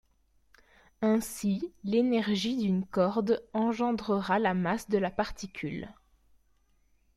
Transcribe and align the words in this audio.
Ainsi, 1.03 1.71
l'énergie 1.83 2.57
d'une 2.57 2.87
corde 2.87 3.45
engendrera 3.53 4.39
la 4.39 4.55
masse 4.55 4.89
de 4.89 4.97
la 4.97 5.11
particule. 5.11 5.89